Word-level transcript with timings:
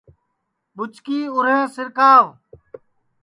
ٻُچکی 0.75 1.17
اُرینٚھ 1.35 1.71
سِرکاوَ 1.75 2.25